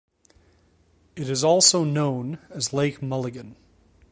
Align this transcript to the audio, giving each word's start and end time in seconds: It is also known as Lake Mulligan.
It 1.15 1.29
is 1.29 1.43
also 1.43 1.83
known 1.83 2.39
as 2.49 2.73
Lake 2.73 3.03
Mulligan. 3.03 3.55